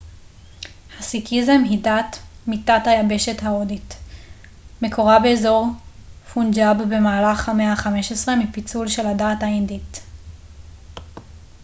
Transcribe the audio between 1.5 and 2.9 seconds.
היא דת מתת